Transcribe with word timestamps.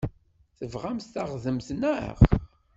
Tebɣamt 0.59 1.07
taɣdemt, 1.13 1.67
naɣ? 1.81 2.17